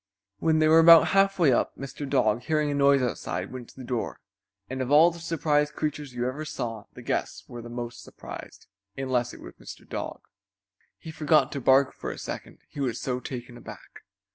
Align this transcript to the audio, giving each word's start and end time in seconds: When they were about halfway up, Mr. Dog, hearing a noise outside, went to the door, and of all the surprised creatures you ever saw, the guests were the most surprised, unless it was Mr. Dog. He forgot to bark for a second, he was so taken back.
When 0.39 0.57
they 0.57 0.67
were 0.67 0.79
about 0.79 1.09
halfway 1.09 1.53
up, 1.53 1.75
Mr. 1.77 2.09
Dog, 2.09 2.41
hearing 2.45 2.71
a 2.71 2.73
noise 2.73 3.03
outside, 3.03 3.51
went 3.51 3.69
to 3.69 3.75
the 3.75 3.83
door, 3.83 4.19
and 4.67 4.81
of 4.81 4.89
all 4.89 5.11
the 5.11 5.19
surprised 5.19 5.75
creatures 5.75 6.15
you 6.15 6.27
ever 6.27 6.43
saw, 6.43 6.85
the 6.93 7.03
guests 7.03 7.47
were 7.47 7.61
the 7.61 7.69
most 7.69 8.01
surprised, 8.01 8.65
unless 8.97 9.31
it 9.31 9.39
was 9.41 9.53
Mr. 9.61 9.87
Dog. 9.87 10.21
He 10.97 11.11
forgot 11.11 11.51
to 11.51 11.61
bark 11.61 11.93
for 11.93 12.09
a 12.09 12.17
second, 12.17 12.57
he 12.67 12.79
was 12.79 12.99
so 12.99 13.19
taken 13.19 13.59
back. 13.61 13.99